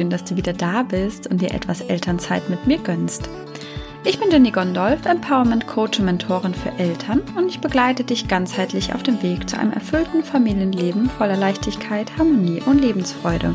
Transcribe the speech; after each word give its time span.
schön, 0.00 0.08
dass 0.08 0.24
du 0.24 0.34
wieder 0.34 0.54
da 0.54 0.82
bist 0.82 1.26
und 1.26 1.42
dir 1.42 1.52
etwas 1.52 1.82
Elternzeit 1.82 2.48
mit 2.48 2.66
mir 2.66 2.78
gönnst. 2.78 3.28
Ich 4.02 4.18
bin 4.18 4.30
Jenny 4.30 4.50
Gondolf, 4.50 5.04
Empowerment 5.04 5.66
Coach 5.66 5.98
und 5.98 6.06
Mentorin 6.06 6.54
für 6.54 6.70
Eltern 6.78 7.20
und 7.36 7.50
ich 7.50 7.60
begleite 7.60 8.02
dich 8.02 8.26
ganzheitlich 8.26 8.94
auf 8.94 9.02
dem 9.02 9.22
Weg 9.22 9.50
zu 9.50 9.58
einem 9.58 9.74
erfüllten 9.74 10.24
Familienleben 10.24 11.10
voller 11.10 11.36
Leichtigkeit, 11.36 12.16
Harmonie 12.16 12.62
und 12.64 12.80
Lebensfreude. 12.80 13.54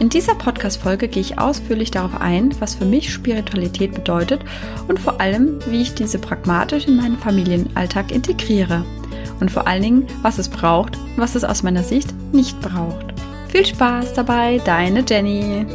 In 0.00 0.08
dieser 0.08 0.34
Podcast-Folge 0.34 1.06
gehe 1.06 1.22
ich 1.22 1.38
ausführlich 1.38 1.92
darauf 1.92 2.20
ein, 2.20 2.52
was 2.60 2.74
für 2.74 2.86
mich 2.86 3.12
Spiritualität 3.12 3.94
bedeutet 3.94 4.40
und 4.88 4.98
vor 4.98 5.20
allem, 5.20 5.60
wie 5.68 5.82
ich 5.82 5.94
diese 5.94 6.18
pragmatisch 6.18 6.88
in 6.88 6.96
meinen 6.96 7.18
Familienalltag 7.18 8.10
integriere. 8.10 8.84
Und 9.38 9.52
vor 9.52 9.68
allen 9.68 9.82
Dingen, 9.82 10.06
was 10.22 10.38
es 10.38 10.48
braucht 10.48 10.96
und 10.96 11.18
was 11.18 11.36
es 11.36 11.44
aus 11.44 11.62
meiner 11.62 11.84
Sicht 11.84 12.12
nicht 12.32 12.60
braucht. 12.60 13.09
Viel 13.50 13.66
Spaß 13.66 14.14
dabei, 14.14 14.58
deine 14.64 15.04
Jenny. 15.04 15.66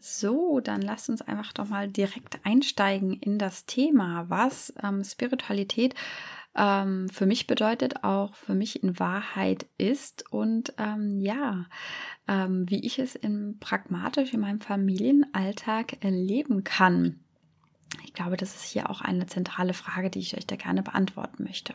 So, 0.00 0.60
dann 0.60 0.80
lasst 0.80 1.10
uns 1.10 1.20
einfach 1.20 1.52
doch 1.52 1.68
mal 1.68 1.88
direkt 1.88 2.38
einsteigen 2.44 3.12
in 3.12 3.38
das 3.38 3.66
Thema, 3.66 4.24
was 4.30 4.72
ähm, 4.82 5.04
Spiritualität 5.04 5.94
ähm, 6.56 7.08
für 7.08 7.26
mich 7.26 7.46
bedeutet, 7.46 8.04
auch 8.04 8.34
für 8.34 8.54
mich 8.54 8.82
in 8.82 8.98
Wahrheit 8.98 9.66
ist 9.78 10.30
und 10.30 10.72
ähm, 10.78 11.20
ja, 11.20 11.66
ähm, 12.28 12.68
wie 12.68 12.84
ich 12.84 12.98
es 12.98 13.14
in, 13.14 13.58
pragmatisch 13.58 14.32
in 14.32 14.40
meinem 14.40 14.60
Familienalltag 14.60 16.04
erleben 16.04 16.64
kann. 16.64 17.20
Ich 18.04 18.12
glaube, 18.12 18.36
das 18.36 18.54
ist 18.54 18.64
hier 18.64 18.90
auch 18.90 19.00
eine 19.00 19.26
zentrale 19.26 19.74
Frage, 19.74 20.10
die 20.10 20.20
ich 20.20 20.36
euch 20.36 20.46
da 20.46 20.56
gerne 20.56 20.82
beantworten 20.82 21.44
möchte. 21.44 21.74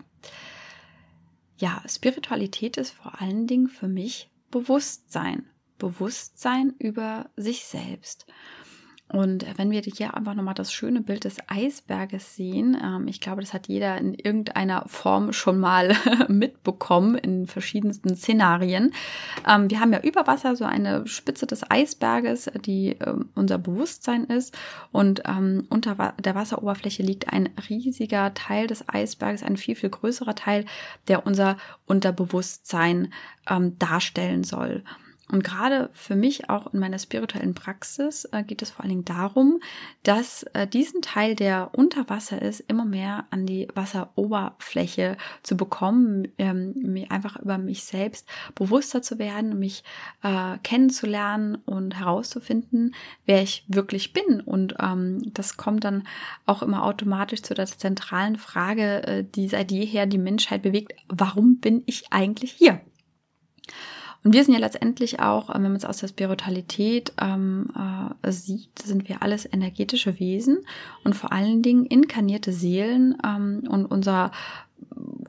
Ja, 1.57 1.81
Spiritualität 1.87 2.77
ist 2.77 2.91
vor 2.91 3.21
allen 3.21 3.47
Dingen 3.47 3.67
für 3.67 3.87
mich 3.87 4.29
Bewusstsein. 4.49 5.49
Bewusstsein 5.77 6.73
über 6.79 7.29
sich 7.35 7.65
selbst. 7.65 8.25
Und 9.11 9.45
wenn 9.57 9.71
wir 9.71 9.81
hier 9.81 10.13
einfach 10.13 10.35
nochmal 10.35 10.53
das 10.53 10.71
schöne 10.71 11.01
Bild 11.01 11.23
des 11.23 11.37
Eisberges 11.47 12.35
sehen, 12.35 12.77
ähm, 12.81 13.07
ich 13.07 13.19
glaube, 13.19 13.41
das 13.41 13.53
hat 13.53 13.67
jeder 13.67 13.97
in 13.97 14.13
irgendeiner 14.13 14.83
Form 14.87 15.33
schon 15.33 15.59
mal 15.59 15.95
mitbekommen 16.27 17.15
in 17.15 17.47
verschiedensten 17.47 18.15
Szenarien. 18.15 18.93
Ähm, 19.47 19.69
wir 19.71 19.79
haben 19.79 19.93
ja 19.93 20.01
über 20.01 20.27
Wasser 20.27 20.55
so 20.55 20.63
eine 20.63 21.07
Spitze 21.07 21.47
des 21.47 21.69
Eisberges, 21.69 22.51
die 22.65 22.97
ähm, 23.03 23.29
unser 23.33 23.57
Bewusstsein 23.57 24.25
ist. 24.25 24.55
Und 24.91 25.23
ähm, 25.25 25.65
unter 25.69 26.13
der 26.19 26.35
Wasseroberfläche 26.35 27.01
liegt 27.01 27.33
ein 27.33 27.49
riesiger 27.67 28.35
Teil 28.35 28.67
des 28.67 28.87
Eisberges, 28.87 29.41
ein 29.41 29.57
viel, 29.57 29.73
viel 29.75 29.89
größerer 29.89 30.35
Teil, 30.35 30.65
der 31.07 31.25
unser 31.25 31.57
Unterbewusstsein 31.87 33.11
ähm, 33.49 33.77
darstellen 33.79 34.43
soll. 34.43 34.83
Und 35.31 35.43
gerade 35.43 35.89
für 35.93 36.15
mich 36.15 36.49
auch 36.49 36.73
in 36.73 36.79
meiner 36.79 36.97
spirituellen 36.97 37.53
Praxis 37.53 38.25
äh, 38.31 38.43
geht 38.43 38.63
es 38.63 38.71
vor 38.71 38.83
allen 38.83 38.89
Dingen 38.89 39.05
darum, 39.05 39.59
dass 40.01 40.43
äh, 40.53 40.65
diesen 40.67 41.01
Teil, 41.03 41.35
der 41.35 41.69
unter 41.73 42.09
Wasser 42.09 42.41
ist, 42.41 42.61
immer 42.61 42.85
mehr 42.85 43.25
an 43.29 43.45
die 43.45 43.67
Wasseroberfläche 43.75 45.17
zu 45.43 45.55
bekommen, 45.55 46.29
ähm, 46.39 46.73
mir 46.75 47.11
einfach 47.11 47.37
über 47.39 47.59
mich 47.59 47.83
selbst 47.83 48.27
bewusster 48.55 49.03
zu 49.03 49.19
werden, 49.19 49.59
mich 49.59 49.83
äh, 50.23 50.57
kennenzulernen 50.63 51.55
und 51.65 51.99
herauszufinden, 51.99 52.95
wer 53.25 53.43
ich 53.43 53.65
wirklich 53.67 54.13
bin. 54.13 54.41
Und 54.41 54.75
ähm, 54.81 55.21
das 55.33 55.57
kommt 55.57 55.83
dann 55.83 56.07
auch 56.47 56.63
immer 56.63 56.83
automatisch 56.83 57.43
zu 57.43 57.53
der 57.53 57.67
zentralen 57.67 58.35
Frage, 58.37 59.03
äh, 59.05 59.23
die 59.23 59.47
seit 59.47 59.71
jeher 59.71 60.07
die 60.07 60.17
Menschheit 60.17 60.63
bewegt. 60.63 60.93
Warum 61.07 61.57
bin 61.59 61.83
ich 61.85 62.05
eigentlich 62.11 62.51
hier? 62.51 62.81
Und 64.23 64.33
wir 64.33 64.43
sind 64.43 64.53
ja 64.53 64.59
letztendlich 64.59 65.19
auch, 65.19 65.49
äh, 65.49 65.53
wenn 65.55 65.63
man 65.63 65.75
es 65.75 65.85
aus 65.85 65.97
der 65.97 66.07
Spiritualität 66.07 67.13
ähm, 67.21 67.67
äh, 68.21 68.31
sieht, 68.31 68.79
sind 68.79 69.07
wir 69.07 69.21
alles 69.21 69.47
energetische 69.51 70.19
Wesen 70.19 70.59
und 71.03 71.15
vor 71.15 71.31
allen 71.31 71.61
Dingen 71.61 71.85
inkarnierte 71.85 72.51
Seelen 72.51 73.17
ähm, 73.25 73.63
und 73.69 73.85
unser 73.85 74.31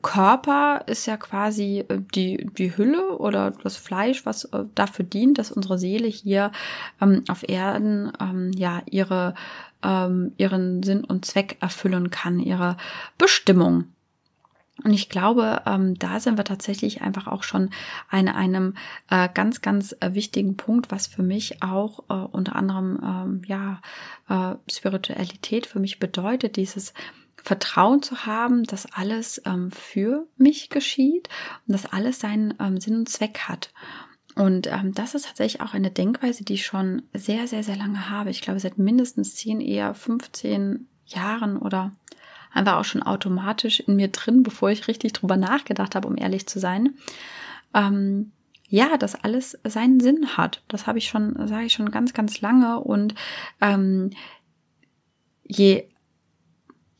Körper 0.01 0.83
ist 0.87 1.05
ja 1.05 1.17
quasi 1.17 1.85
äh, 1.87 1.99
die, 2.15 2.49
die 2.57 2.75
Hülle 2.75 3.17
oder 3.17 3.51
das 3.51 3.77
Fleisch, 3.77 4.25
was 4.25 4.45
äh, 4.45 4.65
dafür 4.75 5.05
dient, 5.05 5.37
dass 5.37 5.51
unsere 5.51 5.77
Seele 5.77 6.07
hier 6.07 6.51
ähm, 7.01 7.23
auf 7.27 7.47
Erden 7.47 8.11
ähm, 8.19 8.51
ja 8.55 8.81
ihre, 8.89 9.35
ähm, 9.83 10.33
ihren 10.37 10.83
Sinn 10.83 11.03
und 11.03 11.25
Zweck 11.25 11.57
erfüllen 11.61 12.09
kann, 12.09 12.39
ihre 12.39 12.77
Bestimmung. 13.17 13.85
Und 14.83 14.93
ich 14.93 15.09
glaube, 15.09 15.61
ähm, 15.65 15.95
da 15.99 16.19
sind 16.19 16.37
wir 16.37 16.43
tatsächlich 16.43 17.01
einfach 17.01 17.27
auch 17.27 17.43
schon 17.43 17.69
an 18.09 18.27
einem 18.27 18.75
äh, 19.09 19.29
ganz, 19.31 19.61
ganz 19.61 19.95
äh, 19.99 20.13
wichtigen 20.13 20.57
Punkt, 20.57 20.91
was 20.91 21.07
für 21.07 21.23
mich 21.23 21.61
auch 21.61 21.99
äh, 22.09 22.13
unter 22.13 22.55
anderem 22.55 22.99
ähm, 23.03 23.41
ja 23.45 23.81
äh, 24.29 24.55
Spiritualität 24.71 25.67
für 25.67 25.79
mich 25.79 25.99
bedeutet, 25.99 26.55
dieses 26.55 26.93
Vertrauen 27.43 28.01
zu 28.01 28.25
haben, 28.25 28.63
dass 28.63 28.91
alles 28.91 29.41
ähm, 29.45 29.71
für 29.71 30.27
mich 30.37 30.69
geschieht 30.69 31.27
und 31.67 31.73
dass 31.73 31.91
alles 31.91 32.19
seinen 32.19 32.53
ähm, 32.59 32.79
Sinn 32.79 32.95
und 32.95 33.09
Zweck 33.09 33.39
hat. 33.47 33.73
Und 34.35 34.67
ähm, 34.67 34.93
das 34.93 35.15
ist 35.15 35.25
tatsächlich 35.25 35.61
auch 35.61 35.73
eine 35.73 35.91
Denkweise, 35.91 36.43
die 36.45 36.53
ich 36.53 36.65
schon 36.65 37.03
sehr, 37.13 37.47
sehr, 37.47 37.63
sehr 37.63 37.75
lange 37.75 38.09
habe. 38.09 38.29
Ich 38.29 38.41
glaube, 38.41 38.59
seit 38.59 38.77
mindestens 38.77 39.35
10, 39.35 39.59
eher 39.59 39.93
15 39.93 40.87
Jahren 41.05 41.57
oder 41.57 41.91
einfach 42.53 42.77
auch 42.77 42.85
schon 42.85 43.03
automatisch 43.03 43.79
in 43.81 43.95
mir 43.95 44.09
drin, 44.09 44.43
bevor 44.43 44.69
ich 44.69 44.87
richtig 44.87 45.13
drüber 45.13 45.37
nachgedacht 45.37 45.95
habe, 45.95 46.07
um 46.07 46.17
ehrlich 46.17 46.47
zu 46.47 46.59
sein. 46.59 46.95
Ähm, 47.73 48.31
ja, 48.67 48.97
dass 48.97 49.21
alles 49.21 49.59
seinen 49.65 49.99
Sinn 49.99 50.37
hat. 50.37 50.63
Das 50.69 50.87
habe 50.87 50.97
ich 50.97 51.09
schon, 51.09 51.35
sage 51.47 51.65
ich 51.65 51.73
schon 51.73 51.91
ganz, 51.91 52.13
ganz 52.13 52.39
lange. 52.39 52.79
Und 52.79 53.15
ähm, 53.59 54.11
je 55.43 55.85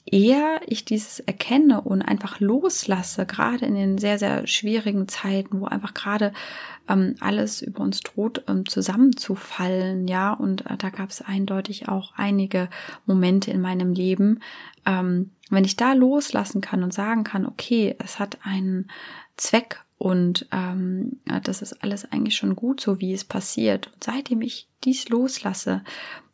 eher 0.05 0.59
ich 0.65 0.83
dieses 0.83 1.19
erkenne 1.19 1.81
und 1.81 2.01
einfach 2.01 2.39
loslasse, 2.39 3.25
gerade 3.25 3.65
in 3.65 3.75
den 3.75 3.97
sehr, 3.97 4.19
sehr 4.19 4.47
schwierigen 4.47 5.07
Zeiten, 5.07 5.61
wo 5.61 5.65
einfach 5.65 5.93
gerade 5.93 6.33
ähm, 6.89 7.15
alles 7.19 7.61
über 7.61 7.81
uns 7.81 8.01
droht, 8.01 8.43
ähm, 8.47 8.67
zusammenzufallen, 8.67 10.07
ja, 10.07 10.33
und 10.33 10.65
äh, 10.65 10.77
da 10.77 10.89
gab 10.89 11.09
es 11.09 11.21
eindeutig 11.21 11.87
auch 11.87 12.13
einige 12.15 12.69
Momente 13.05 13.51
in 13.51 13.61
meinem 13.61 13.93
Leben, 13.93 14.39
ähm, 14.85 15.31
wenn 15.51 15.65
ich 15.65 15.75
da 15.75 15.93
loslassen 15.93 16.61
kann 16.61 16.83
und 16.83 16.93
sagen 16.93 17.23
kann, 17.23 17.45
okay, 17.45 17.95
es 17.99 18.19
hat 18.19 18.39
einen 18.43 18.89
Zweck 19.37 19.83
und 19.97 20.47
ähm, 20.51 21.19
das 21.43 21.61
ist 21.61 21.83
alles 21.83 22.11
eigentlich 22.11 22.35
schon 22.35 22.55
gut, 22.55 22.81
so 22.81 22.99
wie 22.99 23.13
es 23.13 23.23
passiert. 23.23 23.91
Und 23.93 24.03
seitdem 24.03 24.41
ich 24.41 24.67
dies 24.83 25.09
loslasse, 25.09 25.83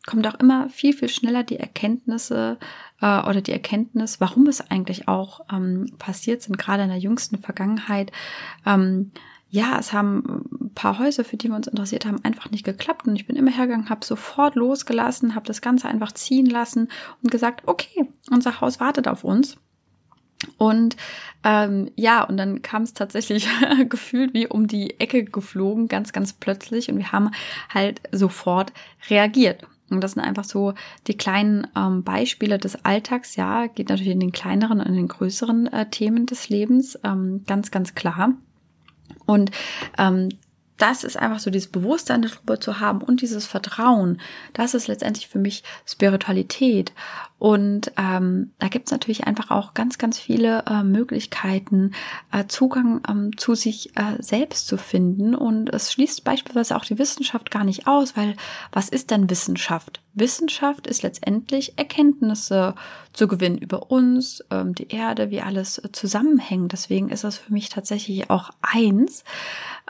kommt 0.05 0.25
auch 0.25 0.39
immer 0.39 0.69
viel, 0.69 0.94
viel 0.94 1.09
schneller 1.09 1.44
die 1.44 1.59
Erkenntnisse 1.59 2.57
äh, 3.01 3.19
oder 3.19 3.41
die 3.41 3.51
Erkenntnis, 3.51 4.22
warum 4.22 4.47
es 4.47 4.61
eigentlich 4.61 5.07
auch 5.09 5.41
ähm, 5.51 5.91
passiert 5.99 6.41
sind, 6.41 6.57
gerade 6.57 6.84
in 6.84 6.89
der 6.89 6.97
jüngsten 6.97 7.39
Vergangenheit. 7.39 8.11
Ähm, 8.66 9.11
ja, 9.50 9.78
es 9.80 9.94
haben 9.94 10.46
ein 10.62 10.74
paar 10.74 11.00
Häuser, 11.00 11.24
für 11.24 11.38
die 11.38 11.47
wir 11.47 11.56
uns 11.56 11.68
interessiert 11.68 12.06
haben, 12.06 12.24
einfach 12.24 12.52
nicht 12.52 12.66
geklappt. 12.66 13.08
Und 13.08 13.16
ich 13.16 13.28
bin 13.28 13.35
immer 13.35 13.52
hergegangen, 13.52 13.90
habe 13.90 14.06
sofort 14.06 14.56
losgelassen, 14.56 15.35
habe 15.35 15.46
das 15.46 15.62
Ganze 15.62 15.88
einfach 15.88 16.12
ziehen 16.12 16.46
lassen 16.46 16.90
und 17.24 17.31
gesagt, 17.31 17.63
okay, 17.66 18.09
unser 18.30 18.62
Haus 18.62 18.80
wartet 18.80 19.08
auf 19.08 19.24
uns. 19.24 19.58
Und 20.58 20.97
ähm, 21.44 21.90
ja, 21.96 22.24
und 22.24 22.38
dann 22.38 22.62
kam 22.62 22.84
es 22.84 22.94
tatsächlich 22.94 23.47
gefühlt 23.90 24.34
wie 24.34 24.47
um 24.47 24.68
die 24.68 25.00
Ecke 25.00 25.24
geflogen, 25.24 25.88
ganz, 25.88 26.14
ganz 26.14 26.34
plötzlich. 26.34 26.90
Und 26.90 26.97
wir 26.97 27.12
haben 27.12 27.31
halt 27.74 28.02
sofort 28.12 28.73
reagiert. 29.09 29.64
Und 29.90 30.02
das 30.02 30.11
sind 30.11 30.23
einfach 30.23 30.44
so 30.44 30.73
die 31.08 31.16
kleinen 31.16 31.67
ähm, 31.76 32.03
Beispiele 32.03 32.58
des 32.58 32.84
Alltags. 32.84 33.38
Ja, 33.38 33.67
geht 33.67 33.90
natürlich 33.90 34.11
in 34.11 34.20
den 34.20 34.34
kleineren 34.34 34.82
und 34.82 34.88
in 34.88 34.96
den 34.96 35.08
größeren 35.08 35.67
äh, 35.67 35.90
Themen 35.90 36.26
des 36.26 36.49
Lebens, 36.49 36.99
ähm, 37.03 37.44
ganz, 37.47 37.72
ganz 37.72 37.96
klar. 37.96 38.34
Und 39.28 39.52
ähm, 40.00 40.29
das 40.78 41.03
ist 41.03 41.18
einfach 41.18 41.40
so 41.40 41.50
dieses 41.50 41.72
Bewusstsein 41.72 42.22
darüber 42.22 42.59
zu 42.59 42.79
haben 42.79 43.02
und 43.02 43.22
dieses 43.22 43.46
Vertrauen. 43.46 44.22
Das 44.53 44.74
ist 44.74 44.88
letztendlich 44.88 45.28
für 45.28 45.40
mich 45.40 45.64
Spiritualität. 45.85 46.94
Und 47.40 47.91
ähm, 47.97 48.52
da 48.58 48.68
gibt 48.68 48.88
es 48.88 48.91
natürlich 48.91 49.26
einfach 49.28 49.52
auch 49.52 49.76
ganz, 49.76 50.00
ganz 50.00 50.18
viele 50.18 50.64
äh, 50.66 50.82
Möglichkeiten, 50.82 51.91
äh, 52.32 52.46
Zugang 52.47 53.02
ähm, 53.08 53.38
zu 53.38 53.53
sich 53.53 53.96
äh, 53.96 54.16
selbst 54.20 54.68
zu 54.68 54.78
finden. 54.78 55.35
Und 55.35 55.72
es 55.72 55.91
schließt 55.91 56.24
beispielsweise 56.24 56.76
auch 56.76 56.85
die 56.85 56.97
Wissenschaft 56.97 57.52
gar 57.52 57.64
nicht 57.64 57.85
aus, 57.85 58.18
weil 58.18 58.35
was 58.72 58.90
ist 58.90 59.12
denn 59.12 59.30
Wissenschaft? 59.30 60.02
Wissenschaft 60.16 60.88
ist 60.88 61.03
letztendlich 61.03 61.78
Erkenntnisse 61.78 62.73
zu 63.14 63.28
gewinnen 63.28 63.59
über 63.59 63.91
uns, 63.91 64.44
ähm, 64.50 64.73
die 64.73 64.88
Erde, 64.88 65.30
wie 65.30 65.41
alles 65.41 65.80
zusammenhängt. 65.91 66.72
Deswegen 66.72 67.09
ist 67.09 67.23
das 67.23 67.38
für 67.38 67.53
mich 67.53 67.70
tatsächlich 67.70 68.32
auch 68.32 68.50
eins. 68.62 69.23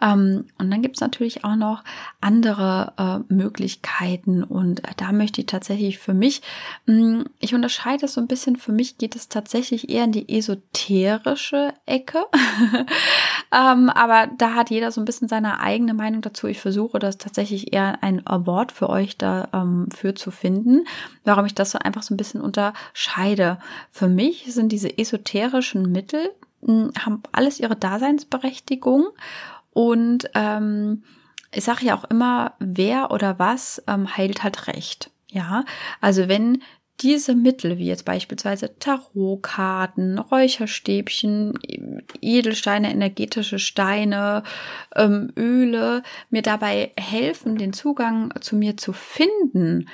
Ähm, 0.01 0.47
und 0.57 0.69
dann 0.69 0.76
gibt 0.81 0.95
es 0.95 1.01
natürlich 1.01 1.43
auch 1.43 1.55
noch 1.55 1.83
andere 2.21 2.93
äh, 2.97 3.33
Möglichkeiten 3.33 4.43
und 4.43 4.83
äh, 4.83 4.91
da 4.97 5.11
möchte 5.11 5.41
ich 5.41 5.47
tatsächlich 5.47 5.97
für 5.99 6.13
mich, 6.13 6.41
mh, 6.85 6.95
hm, 6.95 7.25
ich 7.39 7.55
unterscheide 7.55 8.05
es 8.05 8.13
so 8.13 8.21
ein 8.21 8.27
bisschen, 8.27 8.55
für 8.55 8.71
mich 8.71 8.97
geht 8.97 9.15
es 9.15 9.29
tatsächlich 9.29 9.89
eher 9.89 10.05
in 10.05 10.11
die 10.11 10.37
esoterische 10.37 11.73
Ecke, 11.85 12.25
ähm, 13.51 13.89
aber 13.89 14.27
da 14.37 14.53
hat 14.53 14.69
jeder 14.69 14.91
so 14.91 15.01
ein 15.01 15.05
bisschen 15.05 15.27
seine 15.27 15.59
eigene 15.59 15.93
Meinung 15.93 16.21
dazu. 16.21 16.47
Ich 16.47 16.59
versuche 16.59 16.99
das 16.99 17.17
tatsächlich 17.17 17.73
eher 17.73 18.03
ein 18.03 18.23
Wort 18.25 18.71
für 18.71 18.89
euch 18.89 19.17
da 19.17 19.49
ähm, 19.53 19.87
zu 20.15 20.31
finden, 20.31 20.85
warum 21.23 21.45
ich 21.45 21.55
das 21.55 21.71
so 21.71 21.79
einfach 21.79 22.03
so 22.03 22.13
ein 22.13 22.17
bisschen 22.17 22.41
unterscheide. 22.41 23.59
Für 23.91 24.07
mich 24.07 24.45
sind 24.53 24.71
diese 24.71 24.97
esoterischen 24.97 25.91
Mittel, 25.91 26.31
hm, 26.63 26.91
haben 26.97 27.21
alles 27.31 27.59
ihre 27.59 27.75
Daseinsberechtigung 27.75 29.07
und 29.77 30.27
ähm, 30.33 31.03
ich 31.51 31.63
sage 31.63 31.85
ja 31.85 31.95
auch 31.95 32.05
immer, 32.05 32.55
wer 32.57 33.11
oder 33.11 33.37
was 33.37 33.83
ähm, 33.85 34.17
heilt 34.17 34.41
halt 34.41 34.65
recht. 34.65 35.11
Ja, 35.27 35.65
also 36.01 36.27
wenn 36.27 36.63
diese 37.01 37.35
Mittel, 37.35 37.77
wie 37.77 37.85
jetzt 37.85 38.03
beispielsweise 38.03 38.79
Tarotkarten, 38.79 40.17
Räucherstäbchen, 40.17 41.59
Edelsteine, 42.21 42.89
energetische 42.89 43.59
Steine, 43.59 44.41
ähm, 44.95 45.31
Öle, 45.37 46.01
mir 46.31 46.41
dabei 46.41 46.91
helfen, 46.99 47.59
den 47.59 47.71
Zugang 47.71 48.33
zu 48.41 48.55
mir 48.55 48.77
zu 48.77 48.93
finden, 48.93 49.89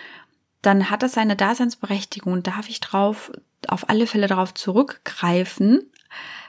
dann 0.61 0.91
hat 0.91 1.03
das 1.03 1.11
seine 1.11 1.35
Daseinsberechtigung 1.35 2.31
und 2.31 2.47
darf 2.47 2.69
ich 2.69 2.79
drauf, 2.79 3.33
auf 3.67 3.89
alle 3.89 4.07
Fälle 4.07 4.27
darauf 4.27 4.53
zurückgreifen. 4.53 5.91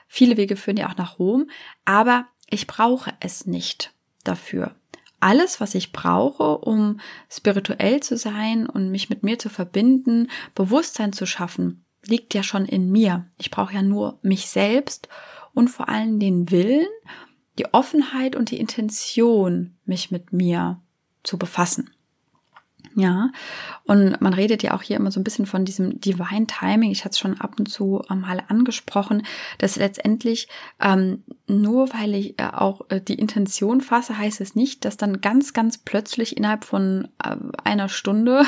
Viele 0.07 0.37
Wege 0.37 0.55
führen 0.55 0.77
ja 0.77 0.89
auch 0.89 0.97
nach 0.97 1.19
Rom, 1.19 1.51
aber 1.85 2.27
ich 2.55 2.67
brauche 2.67 3.13
es 3.21 3.47
nicht 3.47 3.93
dafür. 4.23 4.75
Alles, 5.21 5.61
was 5.61 5.75
ich 5.75 5.93
brauche, 5.93 6.59
um 6.59 7.01
spirituell 7.31 8.01
zu 8.01 8.17
sein 8.17 8.67
und 8.67 8.91
mich 8.91 9.11
mit 9.11 9.23
mir 9.23 9.39
zu 9.39 9.49
verbinden, 9.49 10.31
Bewusstsein 10.55 11.13
zu 11.13 11.27
schaffen, 11.27 11.85
liegt 12.07 12.35
ja 12.35 12.43
schon 12.43 12.67
in 12.67 12.91
mir. 12.91 13.27
Ich 13.39 13.51
brauche 13.51 13.75
ja 13.75 13.83
nur 13.83 14.19
mich 14.23 14.47
selbst 14.47 15.09
und 15.53 15.69
vor 15.69 15.89
allem 15.89 16.21
den 16.21 16.51
Willen, 16.51 16.87
die 17.59 17.73
Offenheit 17.73 18.37
und 18.37 18.51
die 18.51 18.61
Intention, 18.61 19.77
mich 19.85 20.11
mit 20.11 20.33
mir 20.33 20.81
zu 21.23 21.39
befassen. 21.39 21.91
Ja, 22.97 23.31
und 23.85 24.21
man 24.21 24.35
redet 24.35 24.63
ja 24.63 24.75
auch 24.75 24.83
hier 24.83 24.97
immer 24.97 25.11
so 25.11 25.19
ein 25.19 25.25
bisschen 25.25 25.47
von 25.47 25.65
diesem 25.65 26.01
Divine 26.01 26.47
Timing. 26.47 26.93
Ich 26.93 27.05
hatte 27.05 27.13
es 27.13 27.19
schon 27.19 27.41
ab 27.41 27.55
und 27.59 27.67
zu 27.67 28.03
mal 28.09 28.43
angesprochen, 28.49 29.27
dass 29.59 29.77
letztendlich 29.77 30.49
ähm, 30.81 31.25
nur 31.47 31.93
weil 31.93 32.15
ich 32.15 32.39
äh, 32.39 32.47
auch 32.53 32.83
äh, 32.89 33.01
die 33.01 33.15
Intention 33.15 33.81
fasse, 33.81 34.17
heißt 34.17 34.41
es 34.41 34.55
nicht, 34.55 34.85
dass 34.85 34.97
dann 34.97 35.21
ganz, 35.21 35.53
ganz 35.53 35.77
plötzlich 35.77 36.37
innerhalb 36.37 36.65
von 36.65 37.09
äh, 37.23 37.37
einer 37.63 37.89
Stunde 37.89 38.45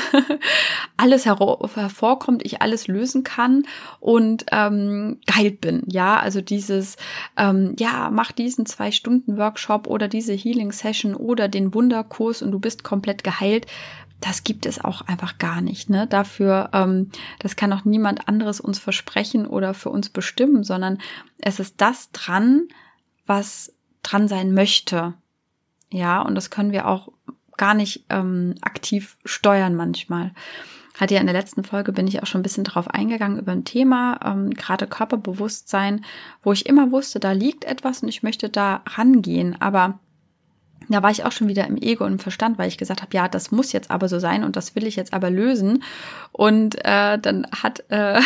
alles 0.97 1.25
hervorkommt, 1.25 2.43
ich 2.45 2.61
alles 2.61 2.87
lösen 2.87 3.23
kann 3.23 3.63
und 3.99 4.45
ähm, 4.51 5.19
geheilt 5.25 5.61
bin. 5.61 5.83
Ja, 5.87 6.19
also 6.19 6.41
dieses, 6.41 6.97
ähm, 7.37 7.75
ja, 7.77 8.09
mach 8.11 8.31
diesen 8.31 8.65
zwei 8.65 8.91
Stunden 8.91 9.37
Workshop 9.37 9.87
oder 9.87 10.07
diese 10.07 10.33
Healing 10.33 10.71
Session 10.71 11.13
oder 11.13 11.47
den 11.47 11.73
Wunderkurs 11.73 12.41
und 12.41 12.51
du 12.51 12.59
bist 12.59 12.83
komplett 12.83 13.23
geheilt 13.23 13.67
das 14.19 14.43
gibt 14.43 14.65
es 14.65 14.83
auch 14.83 15.01
einfach 15.01 15.37
gar 15.37 15.61
nicht. 15.61 15.89
Ne? 15.89 16.07
Dafür, 16.07 16.69
ähm, 16.73 17.11
das 17.39 17.55
kann 17.55 17.73
auch 17.73 17.85
niemand 17.85 18.27
anderes 18.27 18.59
uns 18.59 18.79
versprechen 18.79 19.45
oder 19.45 19.73
für 19.73 19.89
uns 19.89 20.09
bestimmen, 20.09 20.63
sondern 20.63 20.99
es 21.39 21.59
ist 21.59 21.81
das 21.81 22.11
dran, 22.11 22.67
was 23.25 23.73
dran 24.03 24.27
sein 24.27 24.53
möchte. 24.53 25.13
Ja, 25.91 26.21
und 26.21 26.35
das 26.35 26.49
können 26.49 26.71
wir 26.71 26.87
auch 26.87 27.09
gar 27.57 27.73
nicht 27.73 28.05
ähm, 28.09 28.55
aktiv 28.61 29.17
steuern 29.25 29.75
manchmal. 29.75 30.31
Hatte 30.99 31.13
ja 31.13 31.19
in 31.19 31.27
der 31.27 31.35
letzten 31.35 31.63
Folge 31.63 31.91
bin 31.91 32.07
ich 32.07 32.21
auch 32.21 32.25
schon 32.25 32.39
ein 32.39 32.43
bisschen 32.43 32.63
drauf 32.63 32.89
eingegangen 32.89 33.37
über 33.37 33.51
ein 33.51 33.65
Thema, 33.65 34.19
ähm, 34.25 34.49
gerade 34.49 34.87
Körperbewusstsein, 34.87 36.03
wo 36.41 36.53
ich 36.53 36.65
immer 36.65 36.91
wusste, 36.91 37.19
da 37.19 37.33
liegt 37.33 37.65
etwas 37.65 38.01
und 38.01 38.09
ich 38.09 38.23
möchte 38.23 38.49
da 38.49 38.81
rangehen, 38.85 39.59
aber 39.61 39.99
da 40.89 41.03
war 41.03 41.11
ich 41.11 41.25
auch 41.25 41.31
schon 41.31 41.47
wieder 41.47 41.67
im 41.67 41.77
Ego 41.77 42.05
und 42.05 42.13
im 42.13 42.19
Verstand, 42.19 42.57
weil 42.57 42.67
ich 42.67 42.77
gesagt 42.77 43.01
habe, 43.01 43.15
ja, 43.15 43.27
das 43.27 43.51
muss 43.51 43.71
jetzt 43.71 43.91
aber 43.91 44.07
so 44.07 44.19
sein 44.19 44.43
und 44.43 44.55
das 44.55 44.75
will 44.75 44.85
ich 44.85 44.95
jetzt 44.95 45.13
aber 45.13 45.29
lösen. 45.29 45.83
Und 46.31 46.75
äh, 46.85 47.19
dann 47.19 47.47
hat 47.51 47.83
äh, 47.89 48.21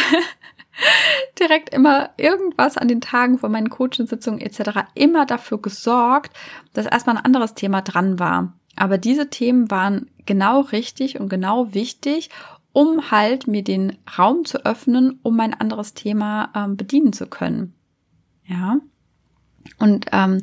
direkt 1.39 1.73
immer 1.73 2.11
irgendwas 2.17 2.77
an 2.77 2.87
den 2.87 3.01
Tagen 3.01 3.37
vor 3.37 3.49
meinen 3.49 3.69
Coachingsitzungen 3.69 4.41
etc. 4.41 4.81
immer 4.95 5.25
dafür 5.25 5.61
gesorgt, 5.61 6.35
dass 6.73 6.85
erstmal 6.85 7.17
ein 7.17 7.25
anderes 7.25 7.55
Thema 7.55 7.81
dran 7.81 8.19
war. 8.19 8.53
Aber 8.75 8.97
diese 8.97 9.29
Themen 9.29 9.69
waren 9.69 10.09
genau 10.25 10.61
richtig 10.61 11.19
und 11.19 11.29
genau 11.29 11.73
wichtig, 11.73 12.29
um 12.73 13.11
halt 13.11 13.47
mir 13.47 13.63
den 13.63 13.97
Raum 14.17 14.45
zu 14.45 14.65
öffnen, 14.65 15.19
um 15.23 15.35
mein 15.35 15.53
anderes 15.53 15.93
Thema 15.93 16.51
ähm, 16.55 16.77
bedienen 16.77 17.11
zu 17.11 17.27
können. 17.27 17.73
Ja. 18.45 18.77
Und 19.77 20.05
ähm, 20.11 20.41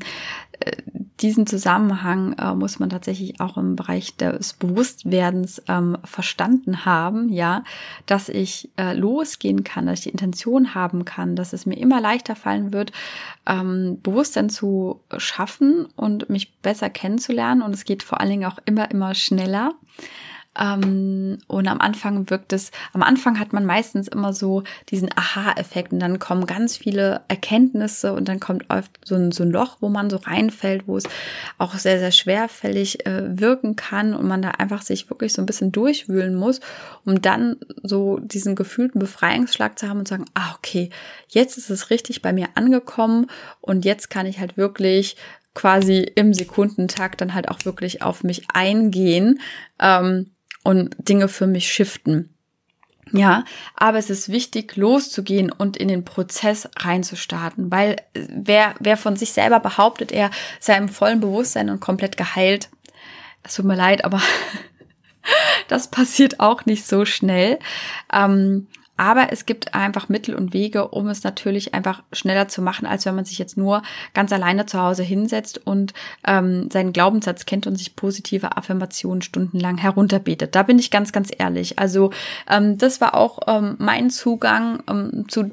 diesen 1.20 1.46
Zusammenhang 1.46 2.34
äh, 2.34 2.54
muss 2.54 2.78
man 2.78 2.90
tatsächlich 2.90 3.40
auch 3.40 3.56
im 3.56 3.76
Bereich 3.76 4.16
des 4.16 4.52
Bewusstwerdens 4.52 5.62
ähm, 5.68 5.98
verstanden 6.04 6.84
haben, 6.84 7.28
ja, 7.28 7.64
dass 8.06 8.28
ich 8.28 8.70
äh, 8.76 8.94
losgehen 8.94 9.64
kann, 9.64 9.86
dass 9.86 10.00
ich 10.00 10.04
die 10.04 10.10
Intention 10.10 10.74
haben 10.74 11.04
kann, 11.04 11.36
dass 11.36 11.52
es 11.52 11.66
mir 11.66 11.76
immer 11.76 12.00
leichter 12.00 12.36
fallen 12.36 12.72
wird, 12.72 12.92
ähm, 13.46 13.98
Bewusstsein 14.02 14.50
zu 14.50 15.00
schaffen 15.16 15.86
und 15.96 16.30
mich 16.30 16.54
besser 16.58 16.90
kennenzulernen. 16.90 17.62
Und 17.62 17.74
es 17.74 17.84
geht 17.84 18.02
vor 18.02 18.20
allen 18.20 18.30
Dingen 18.30 18.44
auch 18.44 18.58
immer, 18.64 18.90
immer 18.90 19.14
schneller. 19.14 19.72
Ähm, 20.58 21.38
und 21.46 21.68
am 21.68 21.80
Anfang 21.80 22.28
wirkt 22.30 22.52
es, 22.52 22.70
am 22.92 23.02
Anfang 23.02 23.38
hat 23.38 23.52
man 23.52 23.64
meistens 23.64 24.08
immer 24.08 24.32
so 24.32 24.64
diesen 24.90 25.08
Aha-Effekt 25.14 25.92
und 25.92 26.00
dann 26.00 26.18
kommen 26.18 26.46
ganz 26.46 26.76
viele 26.76 27.22
Erkenntnisse 27.28 28.12
und 28.12 28.28
dann 28.28 28.40
kommt 28.40 28.64
oft 28.68 28.90
so 29.04 29.14
ein, 29.14 29.32
so 29.32 29.44
ein 29.44 29.50
Loch, 29.50 29.76
wo 29.80 29.88
man 29.88 30.10
so 30.10 30.16
reinfällt, 30.16 30.86
wo 30.86 30.96
es 30.96 31.04
auch 31.58 31.74
sehr, 31.74 31.98
sehr 31.98 32.12
schwerfällig 32.12 33.06
äh, 33.06 33.38
wirken 33.38 33.76
kann 33.76 34.14
und 34.14 34.26
man 34.26 34.42
da 34.42 34.50
einfach 34.50 34.82
sich 34.82 35.08
wirklich 35.10 35.32
so 35.32 35.42
ein 35.42 35.46
bisschen 35.46 35.72
durchwühlen 35.72 36.34
muss, 36.34 36.60
um 37.04 37.22
dann 37.22 37.56
so 37.82 38.18
diesen 38.18 38.56
gefühlten 38.56 38.98
Befreiungsschlag 38.98 39.78
zu 39.78 39.88
haben 39.88 40.00
und 40.00 40.08
sagen, 40.08 40.24
ah, 40.34 40.54
okay, 40.56 40.90
jetzt 41.28 41.56
ist 41.56 41.70
es 41.70 41.90
richtig 41.90 42.22
bei 42.22 42.32
mir 42.32 42.48
angekommen 42.54 43.26
und 43.60 43.84
jetzt 43.84 44.10
kann 44.10 44.26
ich 44.26 44.40
halt 44.40 44.56
wirklich 44.56 45.16
quasi 45.54 46.02
im 46.14 46.34
Sekundentakt 46.34 47.20
dann 47.20 47.34
halt 47.34 47.48
auch 47.48 47.64
wirklich 47.64 48.02
auf 48.02 48.22
mich 48.22 48.44
eingehen. 48.52 49.40
Ähm, 49.80 50.30
und 50.64 50.94
Dinge 50.98 51.28
für 51.28 51.46
mich 51.46 51.70
shiften. 51.70 52.34
Ja, 53.12 53.44
aber 53.74 53.98
es 53.98 54.10
ist 54.10 54.28
wichtig, 54.28 54.76
loszugehen 54.76 55.50
und 55.50 55.76
in 55.76 55.88
den 55.88 56.04
Prozess 56.04 56.68
reinzustarten, 56.76 57.70
weil 57.70 57.96
äh, 58.12 58.26
wer, 58.30 58.74
wer 58.80 58.96
von 58.96 59.16
sich 59.16 59.32
selber 59.32 59.60
behauptet, 59.60 60.12
er 60.12 60.30
sei 60.60 60.76
im 60.76 60.88
vollen 60.88 61.20
Bewusstsein 61.20 61.70
und 61.70 61.80
komplett 61.80 62.16
geheilt, 62.16 62.68
es 63.42 63.54
tut 63.54 63.64
mir 63.64 63.76
leid, 63.76 64.04
aber 64.04 64.20
das 65.68 65.90
passiert 65.90 66.40
auch 66.40 66.66
nicht 66.66 66.86
so 66.86 67.04
schnell. 67.04 67.58
Ähm, 68.12 68.66
aber 68.98 69.32
es 69.32 69.46
gibt 69.46 69.74
einfach 69.74 70.08
Mittel 70.08 70.34
und 70.34 70.52
Wege, 70.52 70.88
um 70.88 71.08
es 71.08 71.22
natürlich 71.22 71.72
einfach 71.72 72.02
schneller 72.12 72.48
zu 72.48 72.60
machen, 72.60 72.86
als 72.86 73.06
wenn 73.06 73.14
man 73.14 73.24
sich 73.24 73.38
jetzt 73.38 73.56
nur 73.56 73.82
ganz 74.12 74.32
alleine 74.32 74.66
zu 74.66 74.80
Hause 74.80 75.02
hinsetzt 75.02 75.66
und 75.66 75.94
ähm, 76.26 76.68
seinen 76.70 76.92
Glaubenssatz 76.92 77.46
kennt 77.46 77.66
und 77.66 77.76
sich 77.76 77.96
positive 77.96 78.56
Affirmationen 78.56 79.22
stundenlang 79.22 79.78
herunterbetet. 79.78 80.54
Da 80.54 80.64
bin 80.64 80.78
ich 80.78 80.90
ganz, 80.90 81.12
ganz 81.12 81.30
ehrlich. 81.36 81.78
Also 81.78 82.10
ähm, 82.50 82.76
das 82.76 83.00
war 83.00 83.14
auch 83.14 83.38
ähm, 83.46 83.76
mein 83.78 84.10
Zugang 84.10 84.82
ähm, 84.88 85.26
zu 85.28 85.50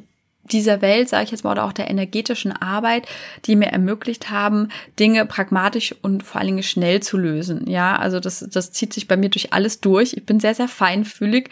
dieser 0.52 0.82
Welt, 0.82 1.10
sage 1.10 1.26
ich 1.26 1.32
jetzt 1.32 1.44
mal, 1.44 1.52
oder 1.52 1.66
auch 1.66 1.74
der 1.74 1.90
energetischen 1.90 2.52
Arbeit, 2.52 3.08
die 3.46 3.56
mir 3.56 3.68
ermöglicht 3.68 4.30
haben, 4.30 4.70
Dinge 5.00 5.26
pragmatisch 5.26 5.96
und 6.02 6.24
vor 6.24 6.40
allen 6.40 6.48
Dingen 6.48 6.64
schnell 6.64 7.02
zu 7.02 7.18
lösen. 7.18 7.70
Ja, 7.70 7.96
also 7.96 8.20
das, 8.20 8.46
das 8.52 8.72
zieht 8.72 8.94
sich 8.94 9.08
bei 9.08 9.18
mir 9.18 9.30
durch 9.30 9.54
alles 9.54 9.82
durch. 9.82 10.14
Ich 10.14 10.26
bin 10.26 10.40
sehr, 10.40 10.56
sehr 10.56 10.68
feinfühlig, 10.68 11.50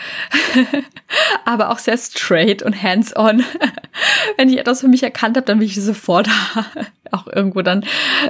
aber 1.46 1.72
auch 1.72 1.80
sehr 1.80 1.98
straight 1.98 2.62
und 2.62 2.82
hands-on. 2.82 3.44
Wenn 4.38 4.50
ich 4.50 4.58
etwas 4.58 4.82
für 4.82 4.88
mich 4.88 5.04
erkannt 5.04 5.38
habe, 5.38 5.46
dann 5.46 5.60
will 5.60 5.68
ich 5.68 5.76
sofort 5.76 6.30
auch 7.12 7.28
irgendwo 7.28 7.62
dann 7.62 7.86